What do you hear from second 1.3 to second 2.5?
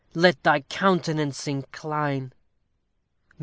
incline!